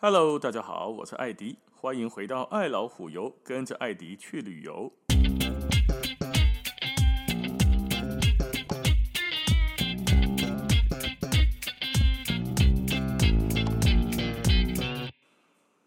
[0.00, 4.92] Hello，大家好，我是艾迪，欢迎回到爱老虎游，跟着艾迪去旅游。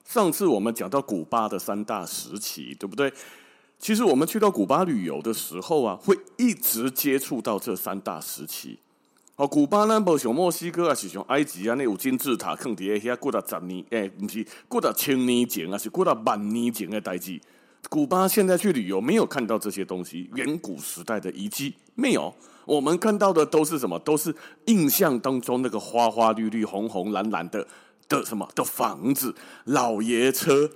[0.03, 3.13] 上次我们讲到古巴的三大时期，对不对？
[3.79, 8.79] 其实我们去到古巴旅游的时候啊，会一直接触到这三大时期。
[9.41, 17.41] 哦，古巴呢，不像墨西哥啊，是像埃及啊，那有金字塔，坑底下过了十年，哎，不是过了千年前啊，是过了万年前的代志。
[17.89, 22.31] 古巴现在去旅游，没有看到这些东西，远古时代的遗迹没有。
[22.67, 23.97] 我们看到的都是什么？
[23.97, 24.31] 都是
[24.65, 27.67] 印象当中那个花花绿绿、红红蓝蓝的
[28.07, 30.69] 的什么的房子、老爷车。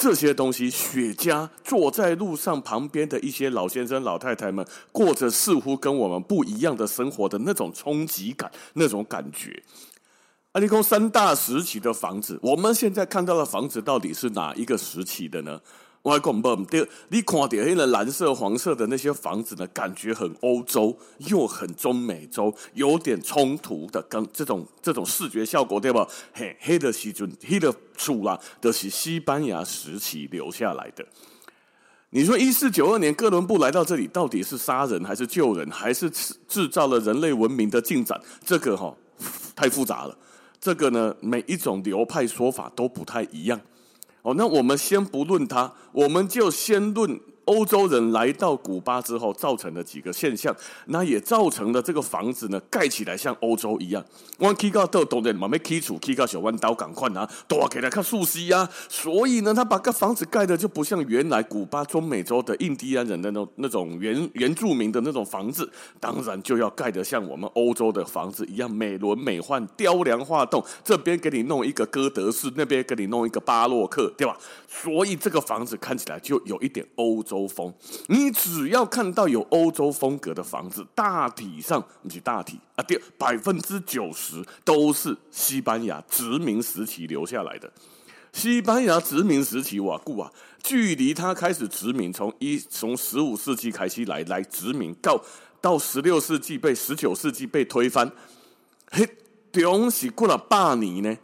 [0.00, 9.62] 这些东西，雪茄坐在路上旁边的一些老先生、老太太们，过着似乎跟我们不一样的生活的那种冲击感、那种感觉。
[10.52, 15.60] 阿里公三大时期的房子，我们现在看到的房子到底是哪一个时期的呢？
[16.02, 26.08] 我还讲不对，你看到那个蓝色、黄色的那些房子呢，感觉很欧洲，又很中美洲，有点冲突的，跟这种这种视觉效果，对吧？
[26.32, 31.04] 嘿，黑的西尊，黑的树啦，都是西班牙时期留下来的。
[32.12, 36.10] 你说一四九二年哥伦布来到这里，到底是杀人还是救人，还是
[36.48, 38.18] 制造了人类文明的进展？
[38.42, 38.96] 这个哈、
[39.54, 40.16] 太复杂了。
[40.58, 43.60] 这个呢，每一种流派说法都不太一样。
[44.22, 47.18] 哦，那我们先不论它，我们就先论。
[47.46, 50.54] 欧洲人来到古巴之后，造成的几个现象，
[50.86, 54.04] 那也造成了这个房子呢盖起来像欧洲一样。
[54.38, 58.68] 我起到都懂的，慢慢起厝，起到小弯刀赶快拿，都要给他看熟悉呀。
[58.88, 65.68] 所以呢，他把个房子盖的就不像原来古巴中美洲的印第安人的那种那种原原住民的那种房子，
[65.98, 70.64] 当然就要盖得像我们欧洲的房子一样美轮美奂、雕梁画栋。
[70.84, 74.36] 这边给你弄一个哥德式，那边给你弄一个巴洛克，对吧？
[74.68, 77.40] 所以这个房子看起来就有一点欧洲。
[77.40, 77.72] 欧风，
[78.08, 87.72] 你只要看到有欧洲风格的房子，大体上你去大体啊，第百分之九十都是西班牙殖民时期留下来的。
[88.32, 90.30] 西班牙殖民时期哇，故啊，
[90.62, 95.24] 距离他开始殖民，从一从十五世纪开始来来殖民，到
[95.62, 98.10] 到十六世纪被十九世纪被推翻，
[98.90, 99.08] 嘿，
[99.50, 101.16] 东西过了八年呢。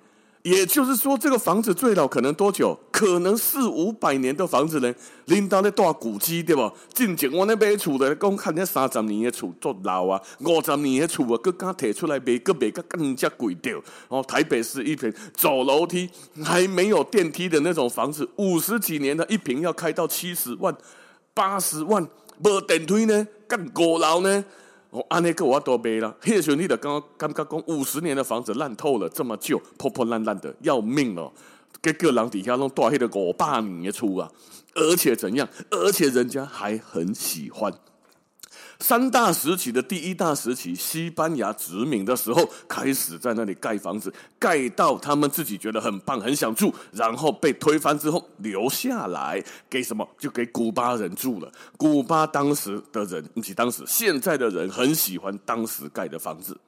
[0.47, 2.79] 也就是说，这个房子最老可能多久？
[2.93, 4.95] 可能四五百年的房子呢？
[5.25, 6.73] 领导的大古迹对吧？
[6.95, 13.83] 进前我那边厝的，讲看那三十年的厝做老啊，五十年的厝啊，更加提出来卖，个卖个更加贵掉。
[14.07, 16.09] 哦，台北市一平走楼梯
[16.45, 20.73] 还没有电梯的那种房子，五十几年的一平要开到七十万、
[21.35, 22.07] 八十万，
[22.39, 24.45] 没电梯呢，更过劳呢。
[24.97, 31.31] 我安那个我多背了，叶兄弟的刚刚刚刚讲五十年的房子烂透了，这么旧，破破烂烂的要命了，
[31.83, 34.33] 给个人底下弄大黑的五百年的出啊，
[34.75, 35.47] 而且怎样？
[35.71, 37.71] 而且人家还很喜欢。
[38.79, 50.07] 三大时期的第一大时期，西班牙殖民的时候，开始在那里盖房子，盖到他们自己觉得很棒，很想住，然后被推翻之后留下来，给什么？
[50.19, 51.51] 就给古巴人住了。
[51.79, 56.59] 古巴当时的人，以及当时现在的人，很喜欢当时盖的房子。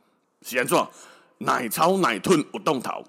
[0.40, 0.88] 现状，
[1.38, 3.04] 奶超奶吞不动逃，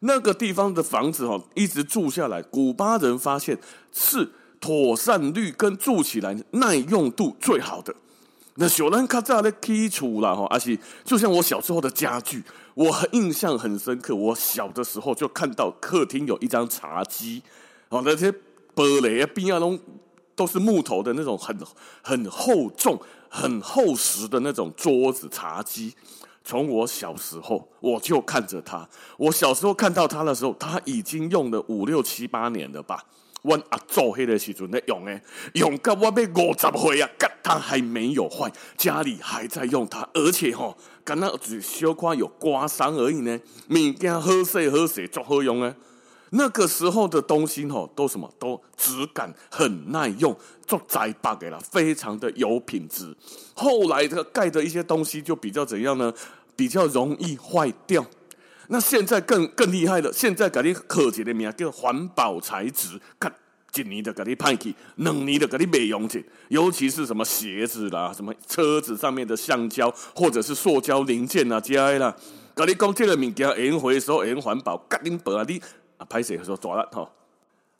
[0.00, 3.58] 那个地方的房子哦，一直住下来，古巴人发现
[3.92, 7.94] 是妥善率跟住起来耐用度最好的。
[8.56, 12.42] 那小兰卡扎的基础啦，哈，而且就像我小时候的家具，
[12.74, 14.14] 我很印象很深刻。
[14.14, 17.42] 我小的时候就看到客厅有一张茶几，
[17.88, 18.30] 哦，那些
[18.74, 19.78] 玻璃啊冰啊都
[20.34, 21.56] 都是木头的那种很
[22.02, 25.94] 很厚重、很厚实的那种桌子茶几。
[26.44, 28.86] 从我小时候我就看着它，
[29.16, 33.04] 我小时候看到它的时候，它已经用了五六七八年了吧。
[33.42, 35.20] 我阿祖迄个时阵咧用诶，
[35.54, 37.10] 用到我要五十岁啊，
[37.42, 45.74] 它还没有坏，家里还在用它，而且吼，刚刚只小夸有刮伤而已呢，物件好势好势，足好用诶。
[46.34, 50.34] 那个时候的东西吼，都什么都质感很耐用，
[50.66, 53.14] 做再白的啦，非常的有品质。
[53.54, 56.14] 后来的盖的一些东西就比较怎样呢？
[56.54, 58.06] 比较容易坏掉。
[58.68, 63.32] 那现在更更厉害了，现在给你科技的名叫环保材质，看
[63.74, 72.14] 一年就给你派去，两年的给你没用去，尤其是什么鞋子啦，什么车子上面的橡胶或者是塑胶零件啊，加啦，
[72.54, 75.60] 跟你讲这个物件，会回收，会环保，格林伯啊，你
[75.96, 77.08] 啊，歹势说抓了吼。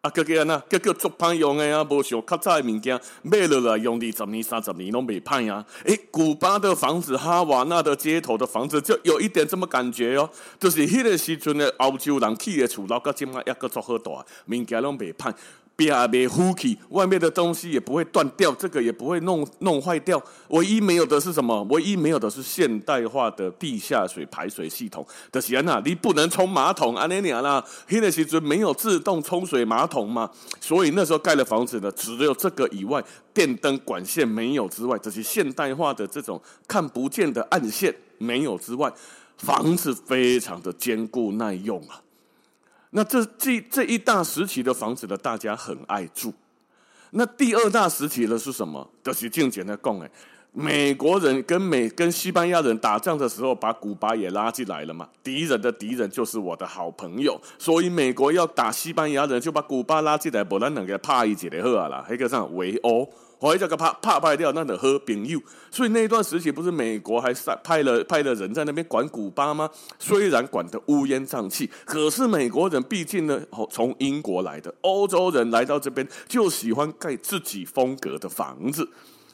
[0.03, 5.65] 啊，个个那个个足歹用的啊，无想较早的物件买落来用二十年、三十年拢未歹啊。
[5.85, 10.29] 诶，古巴的房子，哈瓦那的街头的房子，就有一点这么感觉哦，
[10.59, 14.11] 就是迄个时阵的欧洲人起的厝，老个即嘛抑阁足好大，
[14.51, 15.33] 物件拢未歹。
[15.87, 20.23] 别别呼气，外面的东西也不会断掉，这个也不会弄弄坏掉。
[20.49, 21.63] 唯一没有的是什么？
[21.71, 25.07] 唯一没有的是现代化的地下水排水系统。
[25.31, 27.65] 的是安娜，你不能冲马桶，安尼尼啦。
[27.89, 30.31] 迄个时阵没有自动冲水马桶嘛，
[30.61, 33.03] 所以那时候盖的房子呢，只有这个以外，
[33.33, 38.93] 电灯管线没有之外，这些现代化的这种看不见的暗线没有之外，
[39.39, 42.02] 房子非常的坚固耐用啊。
[42.95, 46.33] 那这这这一大时期的房子呢，大家很爱住。
[47.11, 48.89] 那第二大时期的是什么？
[49.03, 50.11] 就是正经的讲，哎，
[50.53, 55.09] 美国人跟美跟西班牙人打仗的时候，把古巴也拉进来了嘛。
[55.23, 63.09] 敌人的敌人就是我的好朋友，所以美国要打西班牙人，就把古巴拉进来，不然两个怕一起的好啊啦，那个上围殴。
[63.43, 65.37] 我一这个怕怕败掉，那得喝冰柚。
[65.69, 67.35] 所以那段时期，不是美国还
[67.65, 69.69] 派了派了人在那边管古巴吗？
[69.99, 78.89] 虽然管得乌烟瘴气，可是美国人毕竟呢，从英国来的欧洲人来到这边，就喜欢盖自己风格的房子。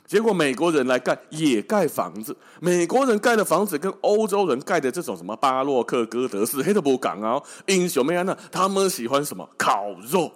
[0.07, 7.39] 结果美国人来盖也盖房子，美国人盖的房子跟欧洲人盖的这种什么巴洛克、哥德式，黑都不讲啊。
[7.67, 10.33] 英雄们呢，他们喜欢什么烤肉。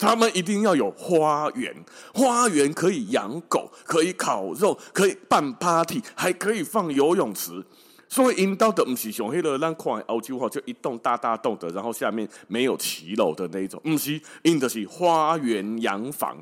[0.00, 1.72] 他们一定要有花园，
[2.14, 7.62] 花园可以养狗，可以烤肉，可以办 party，还可以放游泳池。
[8.08, 16.36] 所以引导的不是像那个咱看欧洲哈，就一栋大大栋的，然后下面没有骑楼的那种，不是，引的是花园洋房。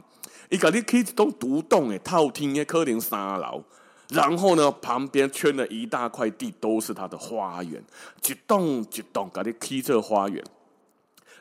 [0.48, 3.62] 一个你可以一栋独栋诶，透天的可能三楼，
[4.08, 7.84] 然后呢，旁边圈了一大块地，都是他的花园，
[8.24, 10.42] 一栋一栋给你开这花园。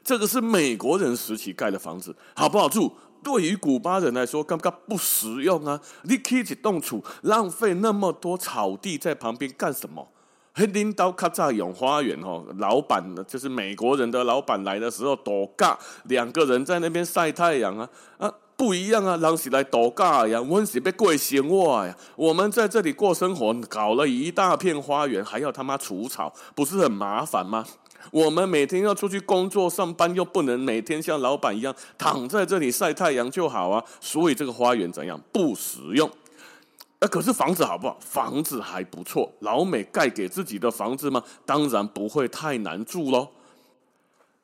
[0.07, 2.93] 这个是美国人时期盖的房子，好不好住？
[3.21, 5.77] 对于古巴人来说，根本不实用啊！
[6.03, 10.07] 你起一栋厝，浪费那么多草地在旁边干什么？
[10.71, 19.17] 领导卡扎永花园哦，老板就是美国人的老板来的时候，度假两个人在那边晒太阳啊啊，不一样啊！
[19.17, 27.65] 人是来度假呀，我们是被贵生活呀，我们在这里过生活，搞了一大片花园，还要他妈除草，不是很麻烦吗？
[28.11, 33.83] 我们每天要出去工作上班，又不能每天像老板一样躺在这里晒太阳就好啊。
[33.99, 36.09] 所以这个花园怎样不实用？
[36.99, 37.97] 呃，可是房子好不好？
[37.99, 39.31] 房子还不错。
[39.41, 41.23] 老美盖给自己的房子吗？
[41.45, 43.27] 当然不会太难住喽。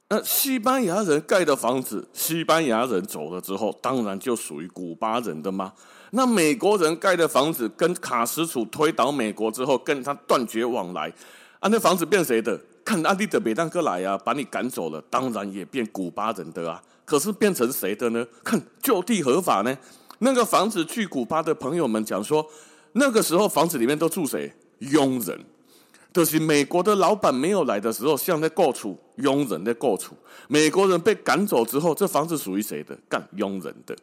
[0.10, 5.74] 那西班牙人盖的房子，西班牙人走了之后，当然就属于古巴人的吗？
[6.12, 11.12] 那美国人盖的房子，跟卡斯楚推倒美国之后，跟他断绝往来，
[11.60, 12.60] 啊，那房子变谁的？
[12.86, 16.82] 看阿弟的美当哥来呀、把你赶走了，当然也变古巴人的啊。
[17.06, 18.26] 可是变成谁的呢？
[18.44, 19.78] 看就地合法呢？
[20.20, 22.46] 那个房子去古巴的朋友们讲说，
[22.94, 24.52] 那个时候房子里面都住谁？
[24.80, 25.40] 佣人。
[26.14, 30.16] 就是美国的老板没有来的时候，像在过处，佣人在过处。
[30.48, 32.96] 美国人被赶走之后，这房子属于谁的？
[33.10, 33.96] 干佣人的。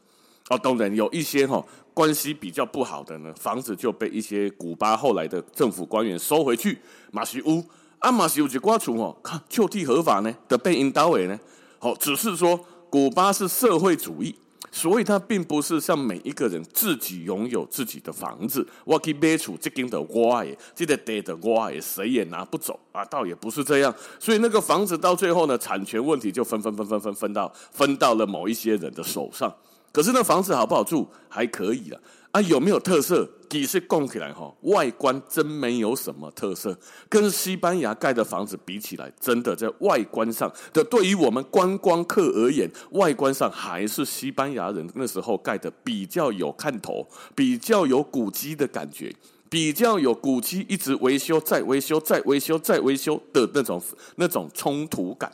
[0.48, 6.78] 哦，当然有一些哈、哦、关系比较不好的呢，房子就被一些古巴后来的政府官员收回去，
[7.12, 7.64] 马西乌。
[8.00, 11.38] 阿马西有几挂厝哦，看就地合法呢的被引导为呢，
[11.78, 12.58] 好，只是说
[12.88, 14.34] 古巴是社会主义，
[14.72, 18.66] 所以它并不是像每一个人自己拥有自己的房子。
[18.84, 23.94] 我可以买厝这间的我耶，这个地的我耶，谁也拿不走啊，倒也不是这样。
[24.18, 29.54] 所以那个房子到最后呢，产权问题就分分分分分分到分到了某一些人的手上。
[29.92, 31.06] 可是那房子好不好住？
[31.28, 32.00] 还可以了。
[32.32, 33.28] 啊有没有特色？
[33.48, 36.78] 其实讲起来哈，外观真没有什么特色。
[37.08, 49.12] 跟西班牙盖的房子比起来，真的在外观上的，对于我们观光客而言，外观上还是西班牙人那时候盖的比较有看头，比较有古迹的感觉，
[49.48, 53.82] 比较有古迹一直维修、再维修、再维修、再维修的那种
[54.14, 55.32] 那种冲突感。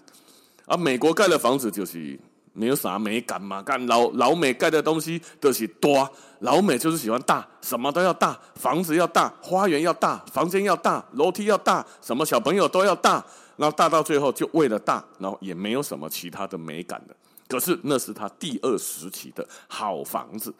[0.64, 2.18] 而美国盖的房子就是。
[2.56, 6.10] 没有啥美感嘛，干老老美盖的东西都是多，
[6.40, 13.22] 老美就是喜欢大，什么都要大，房子要大，花园要大，房间要大，楼梯要大，什么小朋友都要大，
[13.56, 17.14] 然后大到最后就为了大，然后也没有什么其他的美感的。
[17.46, 20.52] 可是那是他第二时期的好房子，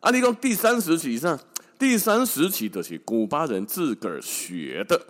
[0.00, 1.38] 啊，你讲第三时期上，
[1.78, 5.00] 第三时期的是古巴人自个儿学的。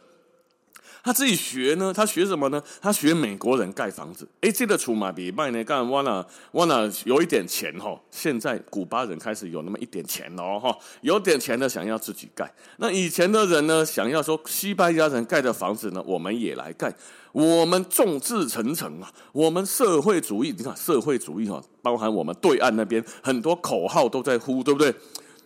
[1.04, 1.92] 他自己学呢？
[1.94, 2.61] 他学什么呢？
[2.80, 4.26] 他学美国人盖房子。
[4.40, 5.62] 哎，这个出马比卖呢？
[5.62, 7.94] 干哇那哇那有一点钱哈。
[8.11, 12.50] 现在古巴人开始有那么一点钱哦哈，有点钱的想要自己盖。
[12.78, 16.90] 那以前的人呢，想要说西班牙人盖的房子呢，我们也来盖。
[17.32, 24.94] 我们众志成城啊，我们社会主义，你看社会主义哈，包含我们对岸那边很多口号都在呼，对不对？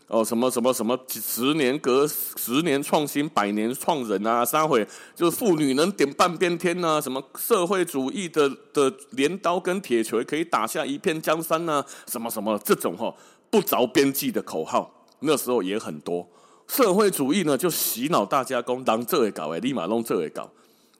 [0.09, 13.15] 哦，什么什么什么，十年革十年创新，百年创人啊，三回就是妇女能点半边天呐，什么社会主义的的镰刀跟铁锤可以打下一片江山呐，什么什么这种哈
[13.50, 16.27] 不着边际的口号，那时候也很多。
[16.67, 20.50] 社会主义呢，就洗脑大家讲，当这会搞哎，立马弄这会搞。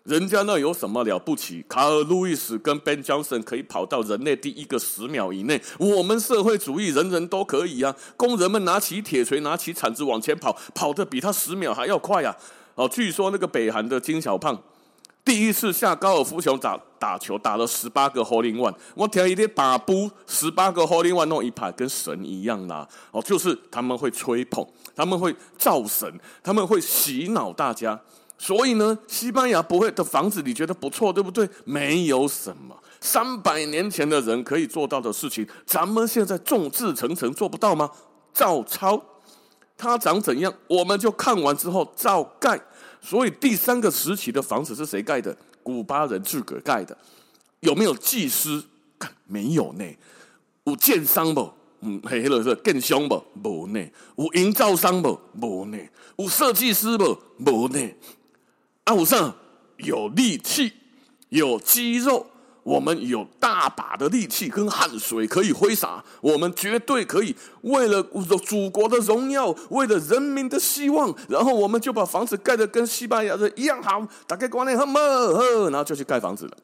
[0.09, 1.62] 人家那有什么了不起？
[1.69, 7.95] 卡尔·路易斯跟 Ben Johnson 可以跑到人类第一个十秒以内，我们社会主义人人都可以啊！
[8.17, 12.35] 工人们拿起铁锤，拿起铲子往前跑，跑得比他十秒还要快啊！
[12.75, 14.59] 哦，据说那个北韩的金小胖
[15.23, 22.88] 第一次下高尔夫球打打球，打了十八个 hole in one，我天一天把不十八个 hole in one 弄一排，跟神一样啦！
[23.11, 26.11] 哦，就是他们会吹捧，他们会造神，
[26.43, 28.00] 他们会洗脑大家。
[28.38, 31.49] 所以呢，西班牙不会的房子，你觉得不错，对不对？
[31.64, 37.90] 没有什么，三百年前的人可以做到的事情，咱们现在众志成城做不到吗？
[38.33, 39.02] 照抄，
[39.76, 42.61] 它长怎样，我们就看完之后照盖。
[43.00, 45.37] 所以第三个时期的房子是谁盖的？
[45.62, 46.97] 古巴人自个儿盖的。
[47.61, 48.62] 有没有技师？
[49.26, 49.85] 没有呢。
[50.64, 51.52] 有建商不？
[51.80, 53.21] 嗯，嘿，那个是建商不？
[53.35, 53.90] 没呢。
[54.16, 55.18] 有营造商不？
[55.33, 55.78] 没呢。
[56.16, 57.18] 有设计师不？
[57.37, 57.95] 没呢。
[58.88, 59.35] 阿武上
[59.76, 60.73] 有力气，
[61.28, 62.25] 有肌肉，
[62.62, 74.99] 我们有大把的力气跟汗水可以挥洒，我们绝对可以为了祖国的荣耀，为了人民的希望，然后我们就把房子盖得跟西班牙人一样好，打开关联很么
[75.68, 76.57] 然后就去盖房子了。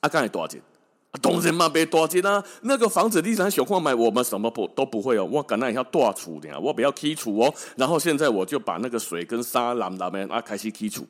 [0.00, 0.60] 啊，盖多少钱？
[1.22, 2.44] 当然嘛，别多少钱啊！
[2.60, 5.24] 那个房子地产小矿买，我们什么不都不会哦。
[5.24, 7.54] 我赶那要多处的，我不要基础哦。
[7.76, 11.06] 然后现在我就把那个水跟沙蓝蓝的啊开始基础。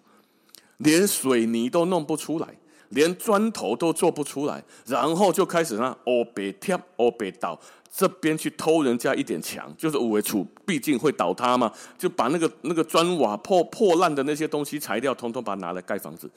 [0.78, 2.46] 连水泥都弄不出来，
[2.90, 7.58] 连砖头都做不出来，然后就开始让欧北跳、欧北倒，
[7.90, 16.30] 这边去偷人家一点墙，就是五维处，毕竟会倒塌嘛，就把那个那个砖瓦破破烂的那些东西材料，通通把它拿来盖房子。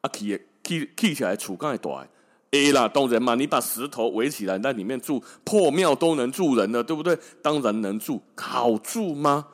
[0.00, 2.06] 啊，起起起起来，厝刚才大
[2.52, 7.18] ，A 啦，当然嘛，你把石头围起来，在里面住破庙都能住人了，对不对？
[7.42, 9.46] 当然能住，好住吗？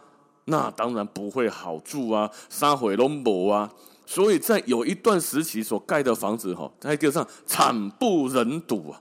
[0.47, 3.71] 那当然不会好住啊，三回拢无啊。
[4.07, 9.01] 所以在有一段时期所盖的房子，哈，在街上惨不忍睹啊！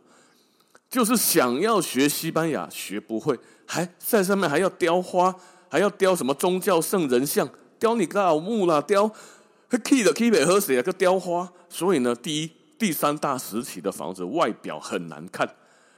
[0.90, 5.36] 就是想要学西班牙，学不会，还在上面还要雕花，
[5.70, 9.10] 还要雕什么宗教圣人像，雕你个老木啦，雕
[9.70, 11.52] k e 的 key 北喝水啊，个雕花。
[11.68, 15.50] 所以呢，第一、第三大时期的房子外表很难看，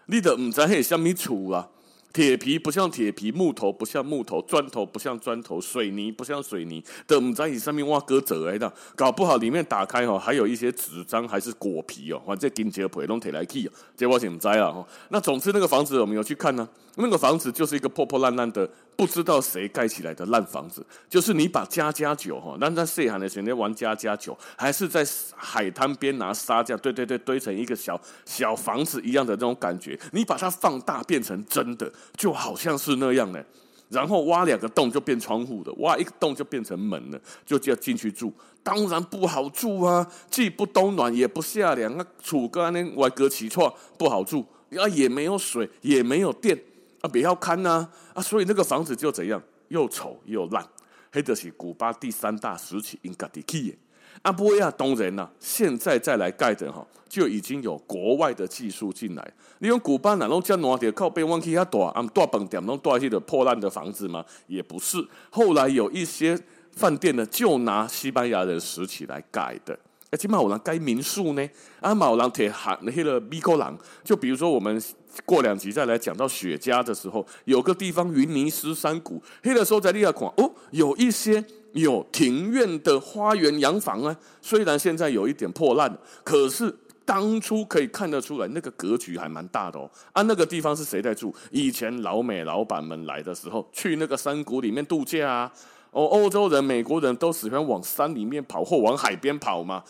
[0.05, 1.69] 你都唔知系虾米厝啊。
[2.15, 14.87] 铁皮不像铁皮，木头不像木头，砖头不像砖头，水泥不像水泥，等在你上面挖鸽子来的，搞不好里面打开哦，还有一些纸张还是果皮哦，反正金杰皮拢提来去，结果怎栽了哈？
[15.09, 18.69] 那总之那个房子我们有去看呢，那个房子就是一个破破烂烂的。
[18.97, 25.05] 不知道谁盖起来的烂房子，就是你把家家酒哈，那在细汉的时候玩家家酒，还是在
[25.35, 33.45] 海滩边拿沙这样堆堆堆堆成一个小小房子一样的那种感觉，你把它放大变成真的，就好像是那样的。
[33.89, 38.33] 然后挖两个洞就变窗户的，挖一个洞就变成门了，就就要进去住。
[38.63, 44.43] 当然不好住啊，既不冬暖也不夏凉啊，楚哥那外隔起错不好住，
[44.75, 46.59] 啊也没有水，也没有电。
[47.01, 47.87] 啊，不要看呐！
[48.15, 50.67] 啊，所以那个房子就怎样，又丑又烂。
[51.11, 53.77] 黑德是古巴第三大时期应该的起。
[54.21, 59.33] 阿波亚，当然啦，现在再来盖的哈，就已经有国外的技术进来。
[59.59, 64.25] 你用古巴哪弄这样靠背湾起遐大，啊，大饭店弄大些的破烂的房子吗？
[64.47, 64.97] 也不是。
[65.29, 66.39] 后来有一些
[66.71, 69.77] 饭店呢，就拿西班牙人拾起来盖的。
[70.11, 74.81] 而且有人盖民宿呢，啊，有人铁喊那个米高朗，就比如说我们。
[75.23, 84.13] 过两集再来讲到雪茄的时候，有个地方云尼斯山谷，黑的时候在利亚矿哦，有一些有庭院的花园洋房啊。
[84.41, 86.69] 虽然现在有一点破烂，可是
[87.05, 89.89] 当初可以看得出来，那个格局还蛮大的哦。
[90.11, 91.33] 啊，那个地方是谁在住？
[91.49, 95.51] 以前老美老板们来的时候，去那个山谷里面度假啊。
[95.95, 99.81] 哦，欧洲人、美国人都喜欢往山里面跑或往海边跑嘛。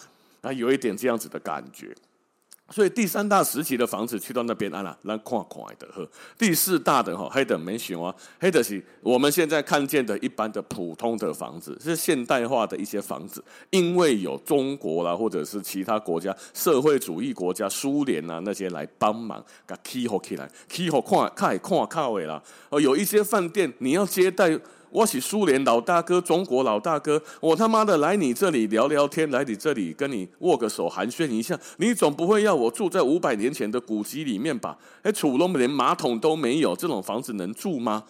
[0.41, 1.95] 啊，有一点这样子的感觉。
[2.69, 6.07] 所以第三大时期的房子去到那边啊啦，那看看的呵。
[6.38, 22.39] 第四大的哈，黑的没选啊，黑的是我们现在看见的一般的普通的房子，是现代化的一些房子，因为有中国啦，或者是其他国家社会主义国家，苏联啊那些来帮忙，给起好起来，起好看看看看位啦。
[22.69, 24.59] 哦，有一些饭店你要接待。
[24.96, 34.78] 我是苏联老大哥，中国老大哥，我他妈的来你这里聊聊天，来你这里跟你握个手寒暄一下，你总不会要我住在五百年前的古籍里面吧？
[35.02, 38.06] 哎，楚龙连马桶都没有，这种房子能住吗？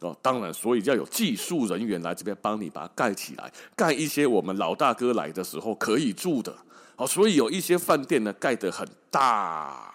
[0.00, 6.56] 哦，当然，所以要有技术人员来这边帮你把它盖起来，盖一些我们老大哥来的时候可以住的。
[6.96, 9.94] 哦，所以有一些饭店呢盖得很大，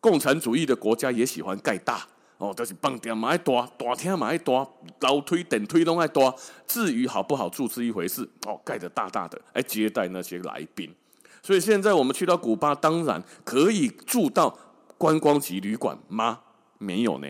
[0.00, 2.04] 共产主义的国家也喜欢盖大。
[2.38, 4.52] 哦，就是饭店嘛爱大，大厅嘛爱大，
[5.00, 6.34] 楼梯电梯拢爱大。
[6.66, 10.94] 至于好不好住是一回事，哦，盖得大大的，来接待那些来宾。
[11.42, 14.58] 所以现在我们去到古巴，当然可以住到
[14.98, 16.40] 观光级旅馆吗？
[16.78, 17.28] 没有呢，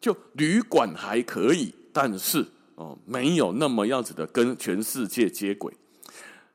[0.00, 5.70] 就旅馆还可以，但是哦，没有那么样子的跟全世界接轨。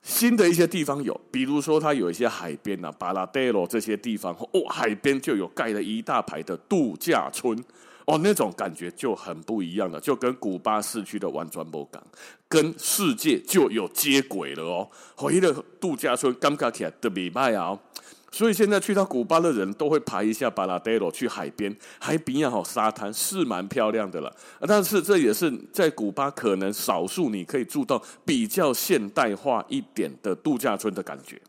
[0.05, 7.57] 新的一些地方有，比如说它有一些海边啊，巴拉德罗这些地方哦，海边就有盖了一大排的度假村
[8.05, 12.01] 哦，那种感觉就很不一样了，就跟古巴市区的玩转博港
[12.47, 14.88] 跟世界就有接轨了哦。
[15.15, 17.77] 回了度假村感觉起来的礼拜啊。
[18.36, 24.36] 所以现在去到古巴的人都会排一下巴拉德罗去海边，海边也，好沙滩是蛮漂亮的了。
[24.68, 31.42] 但是这也是在古巴可能少数你可以住到比较现代化一点的度假村的感觉。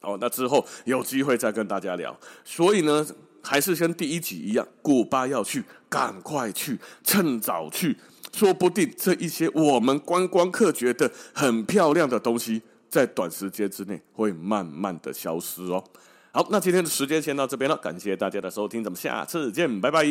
[0.00, 2.18] 哦，那之后有机会再跟大家聊。
[2.42, 3.06] 所以呢，
[3.42, 7.94] 还是跟第一集一样，古巴要去，赶快去，趁早去，
[8.32, 12.62] 说不定这一些我们观光客觉得很漂亮的东西。
[12.88, 15.84] 在短时间之内会慢慢的消失哦。
[16.36, 20.04] 好，那今天的时间先到这边了，感谢大家的收听，咱们下次见，拜拜。